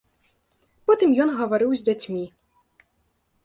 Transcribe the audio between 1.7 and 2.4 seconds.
з дзяцьмі.